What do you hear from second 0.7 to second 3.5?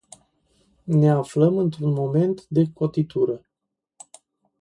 Ne aflăm într-un moment de cotitură.